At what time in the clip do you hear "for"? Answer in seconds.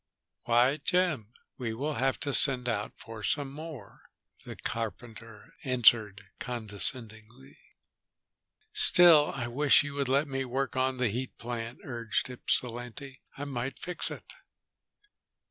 2.97-3.21